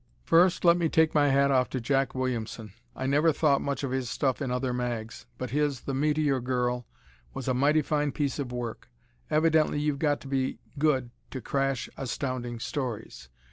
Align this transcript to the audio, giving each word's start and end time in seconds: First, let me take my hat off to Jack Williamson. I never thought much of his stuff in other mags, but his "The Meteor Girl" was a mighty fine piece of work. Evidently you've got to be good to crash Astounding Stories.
First, 0.23 0.65
let 0.65 0.77
me 0.77 0.89
take 0.89 1.13
my 1.13 1.27
hat 1.27 1.51
off 1.51 1.69
to 1.69 1.79
Jack 1.79 2.15
Williamson. 2.15 2.73
I 2.95 3.05
never 3.05 3.31
thought 3.31 3.61
much 3.61 3.83
of 3.83 3.91
his 3.91 4.09
stuff 4.09 4.41
in 4.41 4.49
other 4.49 4.73
mags, 4.73 5.27
but 5.37 5.51
his 5.51 5.81
"The 5.81 5.93
Meteor 5.93 6.39
Girl" 6.39 6.87
was 7.35 7.47
a 7.47 7.53
mighty 7.53 7.83
fine 7.83 8.11
piece 8.11 8.39
of 8.39 8.51
work. 8.51 8.89
Evidently 9.29 9.79
you've 9.79 9.99
got 9.99 10.19
to 10.21 10.27
be 10.27 10.57
good 10.79 11.11
to 11.29 11.39
crash 11.39 11.87
Astounding 11.97 12.59
Stories. 12.59 13.29